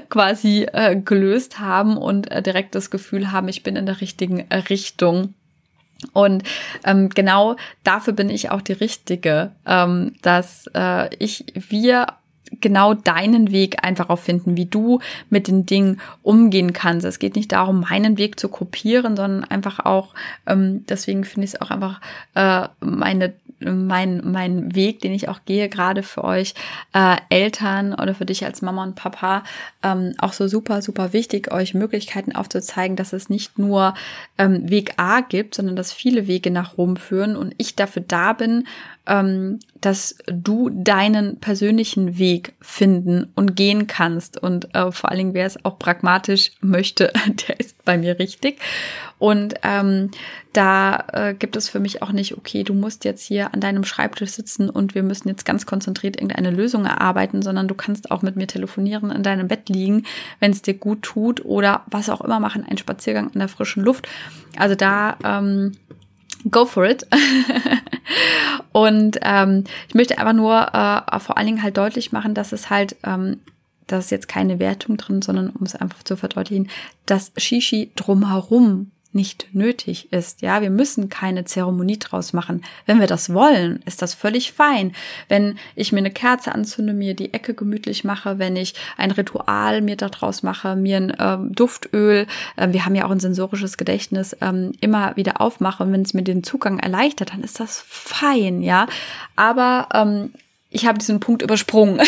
quasi 0.09 0.67
äh, 0.71 0.95
gelöst 0.95 1.59
haben 1.59 1.97
und 1.97 2.31
äh, 2.31 2.41
direkt 2.41 2.75
das 2.75 2.89
Gefühl 2.89 3.31
haben, 3.31 3.47
ich 3.47 3.63
bin 3.63 3.75
in 3.75 3.85
der 3.85 4.01
richtigen 4.01 4.45
äh, 4.49 4.57
Richtung. 4.57 5.33
Und 6.11 6.43
ähm, 6.83 7.09
genau 7.09 7.55
dafür 7.83 8.13
bin 8.13 8.29
ich 8.29 8.51
auch 8.51 8.61
die 8.61 8.73
Richtige, 8.73 9.51
ähm, 9.65 10.13
dass 10.21 10.67
äh, 10.73 11.13
ich, 11.17 11.45
wir 11.69 12.07
genau 12.61 12.93
deinen 12.93 13.51
Weg 13.51 13.83
einfach 13.83 14.09
auch 14.09 14.19
finden, 14.19 14.57
wie 14.57 14.65
du 14.65 14.99
mit 15.29 15.47
den 15.47 15.65
Dingen 15.65 16.01
umgehen 16.21 16.73
kannst. 16.73 17.05
Es 17.05 17.19
geht 17.19 17.35
nicht 17.35 17.51
darum, 17.51 17.81
meinen 17.81 18.17
Weg 18.17 18.39
zu 18.39 18.49
kopieren, 18.49 19.15
sondern 19.15 19.43
einfach 19.43 19.79
auch, 19.79 20.13
ähm, 20.45 20.85
deswegen 20.87 21.23
finde 21.23 21.45
ich 21.45 21.53
es 21.53 21.61
auch 21.61 21.71
einfach 21.71 22.01
äh, 22.35 22.67
meine 22.79 23.33
mein, 23.65 24.21
mein 24.23 24.75
Weg, 24.75 24.99
den 24.99 25.13
ich 25.13 25.29
auch 25.29 25.39
gehe, 25.45 25.69
gerade 25.69 26.03
für 26.03 26.23
euch 26.23 26.53
äh, 26.93 27.17
Eltern 27.29 27.93
oder 27.93 28.15
für 28.15 28.25
dich 28.25 28.45
als 28.45 28.61
Mama 28.61 28.83
und 28.83 28.95
Papa, 28.95 29.43
ähm, 29.83 30.13
auch 30.17 30.33
so 30.33 30.47
super, 30.47 30.81
super 30.81 31.13
wichtig, 31.13 31.51
euch 31.51 31.73
Möglichkeiten 31.73 32.35
aufzuzeigen, 32.35 32.95
dass 32.95 33.13
es 33.13 33.29
nicht 33.29 33.59
nur 33.59 33.93
ähm, 34.37 34.69
Weg 34.69 34.93
A 34.97 35.21
gibt, 35.21 35.55
sondern 35.55 35.75
dass 35.75 35.91
viele 35.93 36.27
Wege 36.27 36.51
nach 36.51 36.77
Rom 36.77 36.97
führen 36.97 37.35
und 37.35 37.53
ich 37.57 37.75
dafür 37.75 38.03
da 38.07 38.33
bin, 38.33 38.67
ähm, 39.07 39.59
dass 39.83 40.15
du 40.27 40.69
deinen 40.69 41.41
persönlichen 41.41 42.17
Weg 42.17 42.53
finden 42.61 43.29
und 43.35 43.57
gehen 43.57 43.85
kannst. 43.85 44.41
Und 44.41 44.73
äh, 44.73 44.93
vor 44.93 45.09
allen 45.09 45.17
Dingen, 45.17 45.33
wer 45.33 45.45
es 45.45 45.63
auch 45.65 45.77
pragmatisch 45.77 46.51
möchte, 46.61 47.11
der 47.47 47.59
ist 47.59 47.83
bei 47.83 47.97
mir 47.97 48.17
richtig. 48.17 48.59
Und 49.19 49.55
ähm, 49.63 50.11
da 50.53 51.05
äh, 51.11 51.33
gibt 51.33 51.57
es 51.57 51.67
für 51.67 51.81
mich 51.81 52.01
auch 52.01 52.13
nicht, 52.13 52.37
okay, 52.37 52.63
du 52.63 52.73
musst 52.73 53.03
jetzt 53.03 53.27
hier 53.27 53.53
an 53.53 53.59
deinem 53.59 53.83
Schreibtisch 53.83 54.31
sitzen 54.31 54.69
und 54.69 54.95
wir 54.95 55.03
müssen 55.03 55.27
jetzt 55.27 55.43
ganz 55.45 55.65
konzentriert 55.65 56.15
irgendeine 56.15 56.51
Lösung 56.51 56.85
erarbeiten, 56.85 57.41
sondern 57.41 57.67
du 57.67 57.75
kannst 57.75 58.09
auch 58.09 58.21
mit 58.21 58.37
mir 58.37 58.47
telefonieren, 58.47 59.11
in 59.11 59.21
deinem 59.21 59.49
Bett 59.49 59.67
liegen, 59.67 60.05
wenn 60.39 60.51
es 60.51 60.61
dir 60.61 60.75
gut 60.75 61.01
tut 61.01 61.43
oder 61.43 61.83
was 61.87 62.09
auch 62.09 62.21
immer 62.21 62.39
machen, 62.39 62.63
einen 62.63 62.77
Spaziergang 62.77 63.31
in 63.33 63.39
der 63.39 63.49
frischen 63.49 63.83
Luft. 63.83 64.07
Also 64.55 64.75
da 64.75 65.17
ähm, 65.25 65.73
go 66.49 66.65
for 66.65 66.85
it. 66.85 67.05
und 68.71 69.19
ähm, 69.21 69.63
ich 69.87 69.95
möchte 69.95 70.17
aber 70.17 70.33
nur 70.33 70.73
äh, 70.73 71.19
vor 71.19 71.37
allen 71.37 71.47
Dingen 71.47 71.63
halt 71.63 71.77
deutlich 71.77 72.11
machen, 72.11 72.33
dass 72.33 72.51
es 72.51 72.69
halt, 72.69 72.95
ähm, 73.03 73.39
das 73.87 74.05
ist 74.05 74.11
jetzt 74.11 74.27
keine 74.27 74.59
Wertung 74.59 74.97
drin, 74.97 75.21
sondern 75.21 75.49
um 75.49 75.65
es 75.65 75.75
einfach 75.75 76.03
zu 76.03 76.15
verdeutlichen, 76.15 76.69
dass 77.05 77.31
Shishi 77.37 77.91
drumherum 77.95 78.91
nicht 79.13 79.47
nötig 79.53 80.11
ist. 80.11 80.41
Ja, 80.41 80.61
wir 80.61 80.69
müssen 80.69 81.09
keine 81.09 81.45
Zeremonie 81.45 81.99
draus 81.99 82.33
machen. 82.33 82.63
Wenn 82.85 82.99
wir 82.99 83.07
das 83.07 83.33
wollen, 83.33 83.81
ist 83.85 84.01
das 84.01 84.13
völlig 84.13 84.53
fein. 84.53 84.93
Wenn 85.29 85.57
ich 85.75 85.91
mir 85.91 85.99
eine 85.99 86.11
Kerze 86.11 86.53
anzünde, 86.53 86.93
mir 86.93 87.13
die 87.13 87.33
Ecke 87.33 87.53
gemütlich 87.53 88.03
mache, 88.03 88.39
wenn 88.39 88.55
ich 88.55 88.73
ein 88.97 89.11
Ritual 89.11 89.81
mir 89.81 89.95
daraus 89.95 90.43
mache, 90.43 90.75
mir 90.75 90.97
ein 90.97 91.13
ähm, 91.19 91.53
Duftöl, 91.53 92.27
äh, 92.55 92.67
wir 92.71 92.85
haben 92.85 92.95
ja 92.95 93.05
auch 93.05 93.11
ein 93.11 93.19
sensorisches 93.19 93.77
Gedächtnis, 93.77 94.35
ähm, 94.41 94.73
immer 94.81 95.15
wieder 95.15 95.41
aufmache, 95.41 95.89
wenn 95.91 96.01
es 96.01 96.13
mir 96.13 96.23
den 96.23 96.43
Zugang 96.43 96.79
erleichtert, 96.79 97.33
dann 97.33 97.43
ist 97.43 97.59
das 97.59 97.83
fein, 97.87 98.61
ja. 98.61 98.87
Aber 99.35 99.89
ähm, 99.93 100.33
ich 100.69 100.87
habe 100.87 100.97
diesen 100.97 101.19
Punkt 101.19 101.41
übersprungen. 101.43 102.01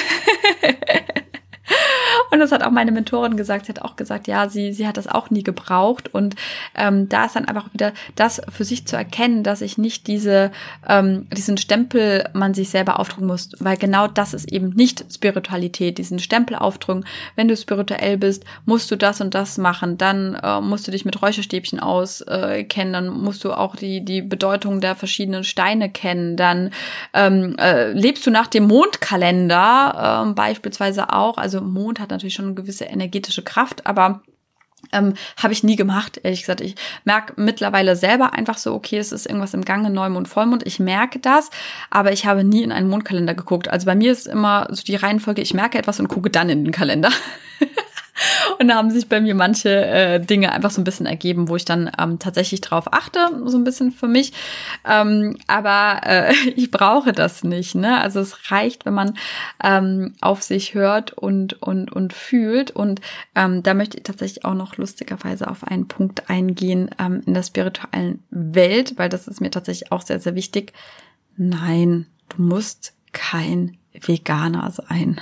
Und 2.36 2.42
das 2.42 2.52
hat 2.52 2.64
auch 2.64 2.72
meine 2.72 2.92
Mentorin 2.92 3.38
gesagt. 3.38 3.66
Sie 3.66 3.72
hat 3.72 3.82
auch 3.82 3.96
gesagt, 3.96 4.28
ja, 4.28 4.50
sie, 4.50 4.74
sie 4.74 4.86
hat 4.86 4.98
das 4.98 5.08
auch 5.08 5.30
nie 5.30 5.42
gebraucht. 5.42 6.14
Und 6.14 6.36
ähm, 6.76 7.08
da 7.08 7.24
ist 7.24 7.38
dann 7.38 7.46
einfach 7.46 7.74
wieder 7.74 7.94
das 8.18 8.42
für 8.50 8.66
sich 8.66 8.86
zu 8.86 8.98
erkennen, 8.98 9.42
dass 9.42 9.62
ich 9.62 9.78
nicht 9.78 10.06
diese, 10.08 10.52
ähm, 10.86 11.28
diesen 11.32 11.58
Stempel 11.58 12.28
man 12.34 12.54
sich 12.54 12.70
selber 12.70 13.00
aufdrücken 13.00 13.28
muss. 13.28 13.52
Weil 13.60 13.78
genau 13.78 14.08
das 14.08 14.34
ist 14.34 14.52
eben 14.52 14.72
nicht 14.72 15.06
Spiritualität, 15.14 15.98
diesen 15.98 16.20
Stempel 16.20 16.58
aufdrücken. 16.58 17.06
Wenn 17.38 17.48
du 17.48 17.56
spirituell 17.56 18.18
bist, 18.18 18.44
musst 18.66 18.92
du 18.92 18.98
das 18.98 19.22
und 19.22 19.34
das 19.34 19.58
machen. 19.58 19.98
Dann 19.98 20.36
äh, 20.36 20.60
musst 20.60 20.88
du 20.88 20.92
dich 20.92 21.06
mit 21.06 21.22
Räucherstäbchen 21.22 21.80
auskennen. 21.80 22.92
Dann 22.92 23.08
musst 23.08 23.46
du 23.46 23.54
auch 23.54 23.78
die, 23.78 24.04
die 24.04 24.22
Bedeutung 24.22 24.82
der 24.82 24.96
verschiedenen 24.96 25.46
Steine 25.46 25.90
kennen. 25.90 26.36
Dann 26.36 26.72
ähm, 27.14 27.56
äh, 27.60 27.94
lebst 27.94 28.28
du 28.28 28.30
nach 28.30 28.48
dem 28.48 28.68
Mondkalender 28.68 30.26
äh, 30.28 30.34
beispielsweise 30.34 31.14
auch. 31.14 31.38
Also 31.38 31.62
Mond 31.62 32.00
hat 32.00 32.10
natürlich 32.10 32.25
schon 32.32 32.46
eine 32.46 32.56
gewisse 32.56 32.86
energetische 32.86 33.44
Kraft, 33.44 33.86
aber 33.86 34.22
ähm, 34.92 35.14
habe 35.38 35.54
ich 35.54 35.64
nie 35.64 35.76
gemacht, 35.76 36.20
ehrlich 36.24 36.42
gesagt. 36.42 36.62
Ich 36.62 36.76
merke 37.04 37.34
mittlerweile 37.38 37.96
selber 37.96 38.34
einfach 38.34 38.58
so, 38.58 38.74
okay, 38.74 38.98
es 38.98 39.12
ist 39.12 39.26
irgendwas 39.26 39.54
im 39.54 39.66
Gange, 39.66 39.90
Neumond, 39.90 40.28
Vollmond. 40.28 40.66
Ich 40.66 40.80
merke 40.80 41.20
das, 41.20 41.50
aber 41.90 42.12
ich 42.12 42.26
habe 42.26 42.44
nie 42.44 42.64
in 42.64 42.72
einen 42.72 42.90
Mondkalender 42.90 43.34
geguckt. 43.34 43.68
Also 43.68 43.86
bei 43.86 43.96
mir 43.96 44.12
ist 44.12 44.28
immer 44.28 44.68
so 44.70 44.84
die 44.84 44.96
Reihenfolge, 44.96 45.42
ich 45.42 45.54
merke 45.54 45.78
etwas 45.78 46.00
und 46.00 46.08
gucke 46.08 46.30
dann 46.30 46.50
in 46.50 46.64
den 46.64 46.72
Kalender. 46.72 47.10
Und 48.60 48.70
da 48.70 48.76
haben 48.76 48.92
sich 48.92 49.10
bei 49.10 49.20
mir 49.20 49.36
manche 49.36 49.70
äh, 49.70 50.20
Dinge 50.20 50.52
einfach 50.52 50.72
so 50.72 50.80
ein 50.80 50.86
bisschen 50.86 51.06
ergeben, 51.06 51.50
wo 51.50 51.56
ich 51.56 51.66
dann 51.66 51.92
ähm, 52.00 52.20
tatsächlich 52.20 52.62
drauf 52.62 52.94
achte, 52.94 53.20
so 53.46 53.58
ein 53.58 53.64
bisschen 53.64 53.92
für 53.92 54.08
mich. 54.08 54.32
Ähm, 54.86 55.38
aber 55.48 56.02
äh, 56.06 56.34
ich 56.56 56.72
brauche 56.72 57.12
das 57.12 57.44
nicht. 57.44 57.76
Ne? 57.76 58.00
Also 58.00 58.20
es 58.20 58.52
reicht, 58.52 58.86
wenn 58.86 58.94
man 58.94 59.18
ähm, 59.64 60.14
auf 60.22 60.44
sich 60.44 60.74
hört 60.74 61.14
und, 61.14 61.62
und, 61.62 61.92
und 61.92 62.14
fühlt. 62.14 62.72
Und 62.72 63.02
ähm, 63.36 63.64
da 63.64 63.74
möchte 63.74 63.98
ich 63.98 64.04
tatsächlich 64.04 64.46
auch 64.46 64.54
noch 64.54 64.78
lustigerweise 64.78 65.50
auf 65.50 65.66
einen 65.66 65.88
Punkt 65.88 66.30
eingehen 66.30 66.90
ähm, 67.00 67.22
in 67.26 67.34
der 67.34 67.44
spirituellen 67.44 68.24
Welt, 68.30 68.94
weil 68.98 69.10
das 69.10 69.28
ist 69.28 69.42
mir 69.42 69.52
tatsächlich 69.52 69.92
auch 69.92 70.02
sehr, 70.02 70.20
sehr 70.20 70.36
wichtig. 70.36 70.74
Nein, 71.36 72.08
du 72.30 72.42
musst 72.42 72.94
kein 73.12 73.78
Veganer 73.94 74.72
sein. 74.72 75.20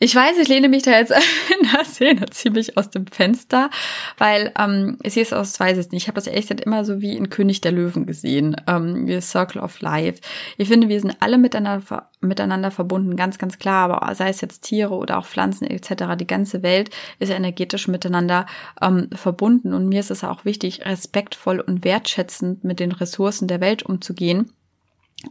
Ich 0.00 0.14
weiß, 0.14 0.38
ich 0.38 0.48
lehne 0.48 0.68
mich 0.68 0.82
da 0.82 0.90
jetzt 0.90 1.12
in 1.60 1.68
der 1.72 1.84
Szene 1.84 2.26
ziemlich 2.26 2.76
aus 2.76 2.90
dem 2.90 3.06
Fenster, 3.06 3.70
weil 4.18 4.52
ähm, 4.58 4.98
ich 5.04 5.14
sehe 5.14 5.22
es 5.22 5.32
aus 5.32 5.52
zwei 5.52 5.72
Sichten. 5.72 5.94
Ich 5.94 6.08
habe 6.08 6.16
das 6.16 6.26
ehrlich 6.26 6.42
gesagt 6.42 6.60
immer 6.60 6.84
so 6.84 7.00
wie 7.00 7.16
in 7.16 7.30
König 7.30 7.60
der 7.60 7.70
Löwen 7.70 8.04
gesehen, 8.04 8.56
ähm, 8.66 9.06
wie 9.06 9.20
Circle 9.20 9.62
of 9.62 9.80
Life. 9.80 10.20
Ich 10.58 10.68
finde, 10.68 10.88
wir 10.88 11.00
sind 11.00 11.16
alle 11.20 11.38
miteinander, 11.38 12.10
miteinander 12.20 12.72
verbunden, 12.72 13.14
ganz, 13.14 13.38
ganz 13.38 13.58
klar, 13.58 13.88
aber 13.88 14.14
sei 14.16 14.30
es 14.30 14.40
jetzt 14.40 14.62
Tiere 14.62 14.94
oder 14.94 15.16
auch 15.16 15.26
Pflanzen 15.26 15.64
etc., 15.68 16.16
die 16.18 16.26
ganze 16.26 16.64
Welt 16.64 16.90
ist 17.20 17.30
energetisch 17.30 17.86
miteinander 17.86 18.46
ähm, 18.82 19.08
verbunden 19.14 19.72
und 19.72 19.88
mir 19.88 20.00
ist 20.00 20.10
es 20.10 20.24
auch 20.24 20.44
wichtig, 20.44 20.84
respektvoll 20.84 21.60
und 21.60 21.84
wertschätzend 21.84 22.64
mit 22.64 22.80
den 22.80 22.90
Ressourcen 22.90 23.46
der 23.46 23.60
Welt 23.60 23.84
umzugehen 23.84 24.50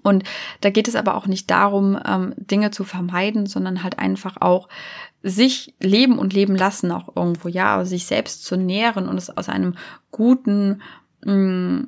und 0.01 0.23
da 0.61 0.69
geht 0.69 0.87
es 0.87 0.95
aber 0.95 1.15
auch 1.15 1.27
nicht 1.27 1.49
darum, 1.51 1.97
ähm, 2.05 2.33
Dinge 2.37 2.71
zu 2.71 2.83
vermeiden, 2.83 3.45
sondern 3.45 3.83
halt 3.83 3.99
einfach 3.99 4.37
auch 4.39 4.67
sich 5.21 5.73
leben 5.79 6.19
und 6.19 6.33
leben 6.33 6.55
lassen 6.55 6.91
auch 6.91 7.15
irgendwo, 7.15 7.47
ja, 7.47 7.85
sich 7.85 8.05
selbst 8.05 8.43
zu 8.43 8.57
nähren 8.57 9.07
und 9.07 9.17
es 9.17 9.35
aus 9.35 9.49
einem 9.49 9.75
guten 10.11 10.81
mh, 11.23 11.33
mm, 11.33 11.87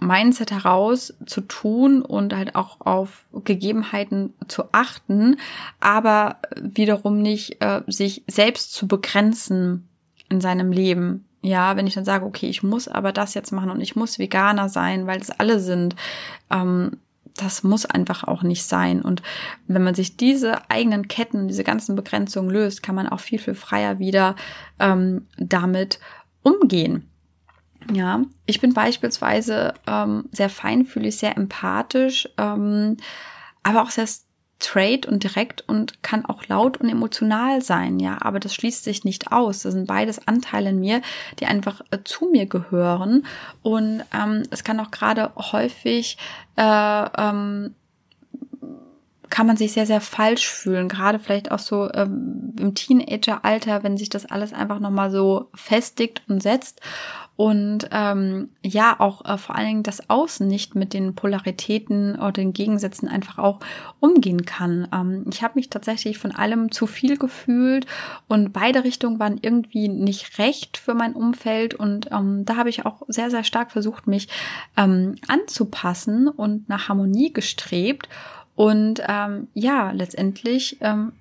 Mindset 0.00 0.52
heraus 0.52 1.14
zu 1.26 1.40
tun 1.40 2.02
und 2.02 2.34
halt 2.34 2.54
auch 2.54 2.80
auf 2.80 3.26
Gegebenheiten 3.32 4.34
zu 4.46 4.64
achten, 4.72 5.36
aber 5.80 6.36
wiederum 6.60 7.20
nicht 7.20 7.60
äh, 7.60 7.82
sich 7.88 8.22
selbst 8.28 8.72
zu 8.72 8.86
begrenzen 8.86 9.88
in 10.28 10.40
seinem 10.40 10.70
Leben. 10.70 11.24
Ja, 11.42 11.76
wenn 11.76 11.86
ich 11.86 11.94
dann 11.94 12.04
sage, 12.04 12.24
okay, 12.26 12.46
ich 12.46 12.62
muss 12.62 12.88
aber 12.88 13.12
das 13.12 13.34
jetzt 13.34 13.52
machen 13.52 13.70
und 13.70 13.80
ich 13.80 13.96
muss 13.96 14.18
Veganer 14.18 14.68
sein, 14.68 15.06
weil 15.06 15.20
es 15.20 15.30
alle 15.30 15.60
sind, 15.60 15.96
ähm, 16.50 16.98
das 17.40 17.62
muss 17.62 17.86
einfach 17.86 18.24
auch 18.24 18.42
nicht 18.42 18.64
sein. 18.64 19.02
Und 19.02 19.22
wenn 19.66 19.82
man 19.82 19.94
sich 19.94 20.16
diese 20.16 20.70
eigenen 20.70 21.08
Ketten, 21.08 21.48
diese 21.48 21.64
ganzen 21.64 21.96
Begrenzungen 21.96 22.50
löst, 22.50 22.82
kann 22.82 22.94
man 22.94 23.08
auch 23.08 23.20
viel, 23.20 23.38
viel 23.38 23.54
freier 23.54 23.98
wieder 23.98 24.36
ähm, 24.78 25.26
damit 25.36 25.98
umgehen. 26.42 27.08
Ja, 27.92 28.22
ich 28.44 28.60
bin 28.60 28.74
beispielsweise 28.74 29.72
ähm, 29.86 30.28
sehr 30.32 30.50
feinfühlig, 30.50 31.16
sehr 31.16 31.36
empathisch, 31.36 32.28
ähm, 32.36 32.96
aber 33.62 33.82
auch 33.82 33.90
sehr 33.90 34.06
straight 34.60 35.06
und 35.06 35.22
direkt 35.22 35.64
und 35.68 36.02
kann 36.02 36.24
auch 36.24 36.46
laut 36.46 36.78
und 36.78 36.88
emotional 36.88 37.62
sein, 37.62 38.00
ja, 38.00 38.18
aber 38.20 38.40
das 38.40 38.54
schließt 38.54 38.84
sich 38.84 39.04
nicht 39.04 39.32
aus. 39.32 39.62
Das 39.62 39.72
sind 39.72 39.86
beides 39.86 40.26
Anteile 40.26 40.70
in 40.70 40.80
mir, 40.80 41.00
die 41.38 41.46
einfach 41.46 41.80
äh, 41.90 41.98
zu 42.04 42.26
mir 42.26 42.46
gehören 42.46 43.24
und 43.62 44.02
ähm, 44.12 44.42
es 44.50 44.64
kann 44.64 44.80
auch 44.80 44.90
gerade 44.90 45.30
häufig 45.36 46.18
äh, 46.56 47.04
ähm, 47.18 47.74
kann 49.30 49.46
man 49.46 49.56
sich 49.56 49.72
sehr, 49.72 49.86
sehr 49.86 50.00
falsch 50.00 50.48
fühlen. 50.48 50.88
Gerade 50.88 51.18
vielleicht 51.18 51.50
auch 51.50 51.58
so 51.58 51.90
ähm, 51.92 52.54
im 52.58 52.74
Teenageralter, 52.74 53.82
wenn 53.82 53.96
sich 53.96 54.08
das 54.08 54.26
alles 54.26 54.52
einfach 54.52 54.80
nochmal 54.80 55.10
so 55.10 55.48
festigt 55.54 56.22
und 56.28 56.42
setzt 56.42 56.80
und 57.38 57.88
ähm, 57.92 58.48
ja 58.64 58.98
auch 58.98 59.24
äh, 59.24 59.38
vor 59.38 59.54
allen 59.54 59.68
Dingen 59.68 59.82
das 59.84 60.10
Außen 60.10 60.44
nicht 60.44 60.74
mit 60.74 60.92
den 60.92 61.14
Polaritäten 61.14 62.16
oder 62.16 62.32
den 62.32 62.52
Gegensätzen 62.52 63.08
einfach 63.08 63.38
auch 63.38 63.60
umgehen 64.00 64.44
kann. 64.44 64.88
Ähm, 64.92 65.24
ich 65.30 65.44
habe 65.44 65.54
mich 65.54 65.70
tatsächlich 65.70 66.18
von 66.18 66.32
allem 66.32 66.72
zu 66.72 66.88
viel 66.88 67.16
gefühlt 67.16 67.86
und 68.26 68.52
beide 68.52 68.82
Richtungen 68.82 69.20
waren 69.20 69.38
irgendwie 69.40 69.86
nicht 69.86 70.40
recht 70.40 70.78
für 70.78 70.94
mein 70.94 71.12
Umfeld 71.12 71.74
und 71.74 72.10
ähm, 72.10 72.44
da 72.44 72.56
habe 72.56 72.70
ich 72.70 72.84
auch 72.84 73.02
sehr 73.06 73.30
sehr 73.30 73.44
stark 73.44 73.70
versucht 73.70 74.08
mich 74.08 74.26
ähm, 74.76 75.14
anzupassen 75.28 76.26
und 76.26 76.68
nach 76.68 76.88
Harmonie 76.88 77.32
gestrebt 77.32 78.08
und 78.58 79.00
ähm, 79.06 79.46
ja 79.54 79.92
letztendlich 79.92 80.78
ähm, 80.80 81.12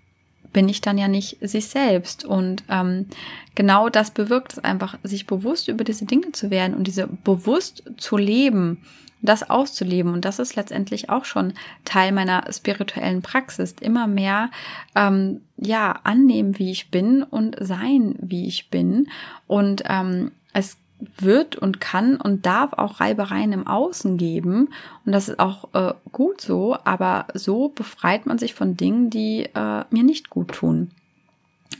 bin 0.53 0.67
ich 0.69 0.81
dann 0.81 0.97
ja 0.97 1.07
nicht 1.07 1.37
sich 1.39 1.67
selbst. 1.67 2.25
Und 2.25 2.63
ähm, 2.67 3.05
genau 3.53 3.89
das 3.89 4.09
bewirkt 4.09 4.53
es 4.53 4.59
einfach, 4.59 4.97
sich 5.03 5.27
bewusst 5.27 5.67
über 5.67 5.83
diese 5.83 6.05
Dinge 6.05 6.31
zu 6.31 6.49
werden 6.49 6.73
und 6.73 6.87
diese 6.87 7.05
bewusst 7.05 7.83
zu 7.97 8.17
leben, 8.17 8.81
das 9.21 9.47
auszuleben. 9.51 10.13
Und 10.13 10.25
das 10.25 10.39
ist 10.39 10.55
letztendlich 10.55 11.11
auch 11.11 11.25
schon 11.25 11.53
Teil 11.85 12.11
meiner 12.11 12.51
spirituellen 12.51 13.21
Praxis. 13.21 13.75
Immer 13.81 14.07
mehr 14.07 14.49
ähm, 14.95 15.41
ja 15.57 15.99
annehmen, 16.05 16.57
wie 16.57 16.71
ich 16.71 16.89
bin 16.89 17.21
und 17.21 17.55
sein, 17.59 18.15
wie 18.17 18.47
ich 18.47 18.71
bin. 18.71 19.09
Und 19.45 19.83
ähm, 19.85 20.31
es 20.53 20.77
wird 20.99 21.55
und 21.55 21.79
kann 21.79 22.17
und 22.17 22.45
darf 22.45 22.73
auch 22.73 22.99
Reibereien 22.99 23.53
im 23.53 23.67
Außen 23.67 24.17
geben. 24.17 24.69
Und 25.05 25.11
das 25.11 25.29
ist 25.29 25.39
auch 25.39 25.69
äh, 25.73 25.93
gut 26.11 26.41
so, 26.41 26.77
aber 26.83 27.27
so 27.33 27.69
befreit 27.69 28.25
man 28.25 28.37
sich 28.37 28.53
von 28.53 28.77
Dingen, 28.77 29.09
die 29.09 29.43
äh, 29.53 29.83
mir 29.89 30.03
nicht 30.03 30.29
gut 30.29 30.53
tun. 30.53 30.91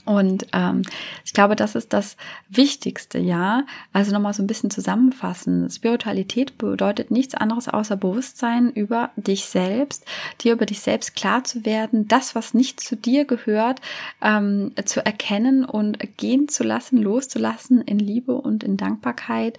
Und 0.08 0.46
ähm, 0.54 0.84
ich 1.22 1.34
glaube, 1.34 1.54
das 1.54 1.74
ist 1.74 1.92
das 1.92 2.16
Wichtigste, 2.48 3.18
ja. 3.18 3.66
Also 3.92 4.10
nochmal 4.10 4.32
so 4.32 4.42
ein 4.42 4.46
bisschen 4.46 4.70
zusammenfassen. 4.70 5.68
Spiritualität 5.68 6.56
bedeutet 6.56 7.10
nichts 7.10 7.34
anderes 7.34 7.68
außer 7.68 7.94
Bewusstsein 7.96 8.72
über 8.72 9.10
dich 9.16 9.44
selbst, 9.44 10.06
dir 10.40 10.54
über 10.54 10.64
dich 10.64 10.80
selbst 10.80 11.14
klar 11.14 11.44
zu 11.44 11.66
werden, 11.66 12.08
das, 12.08 12.34
was 12.34 12.54
nicht 12.54 12.80
zu 12.80 12.96
dir 12.96 13.26
gehört, 13.26 13.82
ähm, 14.22 14.72
zu 14.86 15.04
erkennen 15.04 15.66
und 15.66 15.98
gehen 16.16 16.48
zu 16.48 16.64
lassen, 16.64 16.96
loszulassen 16.96 17.82
in 17.82 17.98
Liebe 17.98 18.32
und 18.32 18.64
in 18.64 18.78
Dankbarkeit. 18.78 19.58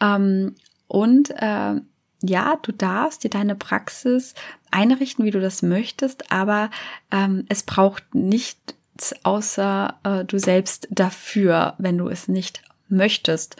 Ähm, 0.00 0.56
und 0.88 1.30
äh, 1.40 1.80
ja, 2.20 2.58
du 2.60 2.72
darfst 2.72 3.22
dir 3.22 3.30
deine 3.30 3.54
Praxis 3.54 4.34
einrichten, 4.72 5.24
wie 5.24 5.30
du 5.30 5.40
das 5.40 5.62
möchtest, 5.62 6.32
aber 6.32 6.70
ähm, 7.12 7.44
es 7.48 7.62
braucht 7.62 8.12
nicht 8.16 8.74
außer 9.22 9.94
äh, 10.04 10.24
du 10.24 10.38
selbst 10.38 10.88
dafür, 10.90 11.74
wenn 11.78 11.98
du 11.98 12.08
es 12.08 12.28
nicht 12.28 12.62
möchtest. 12.88 13.56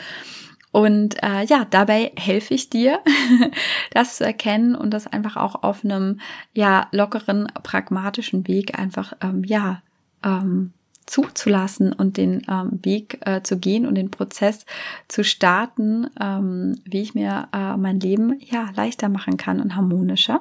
Und 0.72 1.22
äh, 1.22 1.44
ja, 1.44 1.66
dabei 1.70 2.12
helfe 2.16 2.54
ich 2.54 2.68
dir, 2.68 3.00
das 3.92 4.16
zu 4.16 4.24
erkennen 4.24 4.74
und 4.74 4.90
das 4.90 5.06
einfach 5.06 5.36
auch 5.36 5.62
auf 5.62 5.84
einem 5.84 6.20
ja 6.52 6.88
lockeren, 6.90 7.46
pragmatischen 7.62 8.48
Weg 8.48 8.76
einfach 8.76 9.12
ähm, 9.20 9.44
ja 9.44 9.82
ähm, 10.24 10.72
zuzulassen 11.06 11.92
und 11.92 12.16
den 12.16 12.42
ähm, 12.48 12.80
Weg 12.82 13.18
äh, 13.24 13.42
zu 13.42 13.58
gehen 13.58 13.86
und 13.86 13.94
den 13.94 14.10
Prozess 14.10 14.66
zu 15.06 15.22
starten, 15.22 16.08
ähm, 16.20 16.80
wie 16.84 17.02
ich 17.02 17.14
mir 17.14 17.48
äh, 17.52 17.76
mein 17.76 18.00
Leben 18.00 18.40
ja 18.40 18.70
leichter 18.74 19.08
machen 19.08 19.36
kann 19.36 19.60
und 19.60 19.76
harmonischer. 19.76 20.40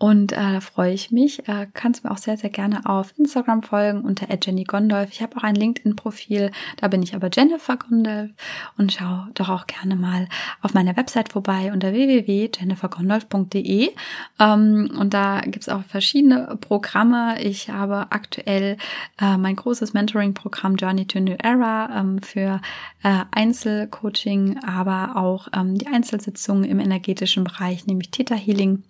Und 0.00 0.32
äh, 0.32 0.36
da 0.54 0.60
freue 0.60 0.94
ich 0.94 1.10
mich. 1.10 1.46
Äh, 1.46 1.66
kannst 1.74 2.04
mir 2.04 2.10
auch 2.10 2.16
sehr, 2.16 2.38
sehr 2.38 2.48
gerne 2.48 2.86
auf 2.86 3.12
Instagram 3.18 3.62
folgen 3.62 4.00
unter 4.00 4.26
Jenny 4.42 4.64
Gondolf. 4.64 5.10
Ich 5.12 5.20
habe 5.20 5.36
auch 5.36 5.42
ein 5.42 5.54
LinkedIn-Profil, 5.54 6.52
da 6.78 6.88
bin 6.88 7.02
ich 7.02 7.14
aber 7.14 7.28
Jennifer 7.30 7.76
Gondolf. 7.76 8.30
Und 8.78 8.94
schau 8.94 9.26
doch 9.34 9.50
auch 9.50 9.66
gerne 9.66 9.96
mal 9.96 10.26
auf 10.62 10.72
meiner 10.72 10.96
Website 10.96 11.30
vorbei 11.30 11.70
unter 11.70 11.92
www.jennifergondolf.de. 11.92 13.90
Ähm, 14.38 14.90
und 14.98 15.12
da 15.12 15.40
gibt 15.42 15.64
es 15.64 15.68
auch 15.68 15.84
verschiedene 15.84 16.56
Programme. 16.62 17.38
Ich 17.42 17.68
habe 17.68 18.06
aktuell 18.08 18.78
äh, 19.20 19.36
mein 19.36 19.56
großes 19.56 19.92
Mentoring-Programm 19.92 20.76
Journey 20.76 21.04
to 21.04 21.20
New 21.20 21.36
Era 21.42 22.00
ähm, 22.00 22.22
für 22.22 22.62
äh, 23.02 23.24
Einzelcoaching, 23.32 24.60
aber 24.64 25.16
auch 25.16 25.48
ähm, 25.54 25.76
die 25.76 25.88
Einzelsitzungen 25.88 26.64
im 26.64 26.80
energetischen 26.80 27.44
Bereich, 27.44 27.86
nämlich 27.86 28.10
Theta 28.10 28.34
Healing 28.34 28.82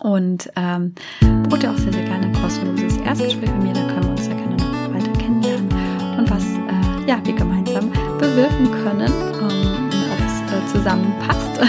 und 0.00 0.50
ähm, 0.56 0.94
bucht 1.48 1.66
auch 1.66 1.76
sehr, 1.76 1.92
sehr 1.92 2.04
gerne 2.04 2.26
ein 2.26 2.32
kostenloses 2.32 2.96
Erstgespräch 2.98 3.50
mit 3.52 3.62
mir, 3.62 3.72
da 3.74 3.86
können 3.88 4.04
wir 4.04 4.10
uns 4.10 4.26
ja 4.26 4.34
gerne 4.34 4.56
noch 4.56 4.94
weiter 4.94 5.12
kennenlernen 5.18 5.68
und 6.18 6.30
was 6.30 6.44
äh, 6.44 7.08
ja, 7.08 7.20
wir 7.24 7.34
gemeinsam 7.34 7.90
bewirken 8.18 8.70
können 8.84 9.12
ähm, 9.40 9.84
und 9.84 10.10
ob 10.12 10.18
es 10.26 10.52
äh, 10.52 10.72
zusammenpasst. 10.72 11.60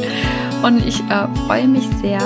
und 0.62 0.86
ich 0.86 1.00
äh, 1.10 1.28
freue 1.46 1.68
mich 1.68 1.88
sehr 2.00 2.20